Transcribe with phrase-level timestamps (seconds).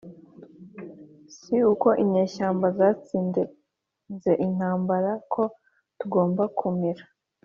[1.35, 3.41] si uko inyeshyamba zatsinze
[4.45, 5.43] intambara ko
[5.99, 7.03] tugomba kumira